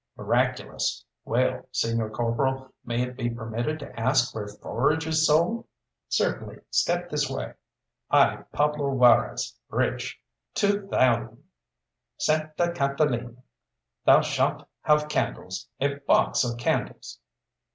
[0.17, 1.05] "Miraculous!
[1.25, 5.67] Well, señor corporal, may it be permitted to ask where forage is sold?"
[6.09, 7.53] "Certainly, step this way.
[8.09, 10.19] I, Pablo Juarez, rich!
[10.55, 11.43] Two thousand!
[12.17, 13.43] Santa Catalina,
[14.03, 17.19] thou shalt have candles, a box of candles!"